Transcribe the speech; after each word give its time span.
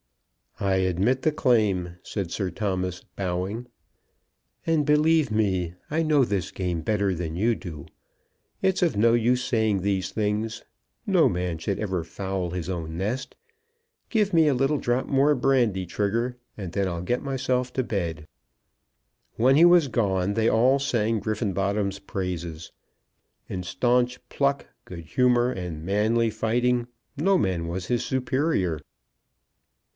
"I 0.59 0.75
admit 0.77 1.21
the 1.21 1.31
claim," 1.31 1.97
said 2.03 2.31
Sir 2.31 2.49
Thomas, 2.51 3.03
bowing. 3.15 3.67
"And 4.65 4.85
believe 4.85 5.31
me, 5.31 5.73
I 5.89 6.03
know 6.03 6.23
this 6.25 6.51
game 6.51 6.81
better 6.81 7.13
than 7.15 7.35
you 7.35 7.55
do. 7.55 7.85
It's 8.61 8.81
of 8.83 8.95
no 8.97 9.13
use 9.15 9.43
saying 9.43 9.81
these 9.81 10.11
things. 10.11 10.63
No 11.07 11.27
man 11.29 11.57
should 11.59 11.79
ever 11.79 12.03
foul 12.03 12.51
his 12.51 12.69
own 12.69 12.95
nest. 12.97 13.35
Give 14.09 14.33
me 14.33 14.47
a 14.47 14.53
little 14.55 14.77
drop 14.79 15.05
more 15.07 15.33
brandy, 15.35 15.85
Trigger, 15.85 16.37
and 16.57 16.73
then 16.73 16.87
I'll 16.87 17.03
get 17.03 17.23
myself 17.23 17.71
to 17.73 17.83
bed." 17.83 18.27
When 19.37 19.55
he 19.55 19.65
was 19.65 19.87
gone, 19.87 20.33
they 20.35 20.49
all 20.49 20.77
sang 20.79 21.19
Griffenbottom's 21.19 21.99
praises. 21.99 22.71
In 23.47 23.61
staunch 23.63 24.17
pluck, 24.29 24.65
good 24.85 25.05
humour, 25.05 25.51
and 25.51 25.83
manly 25.83 26.29
fighting, 26.31 26.87
no 27.17 27.37
man 27.37 27.67
was 27.67 27.87
his 27.87 28.03
superior. 28.03 28.79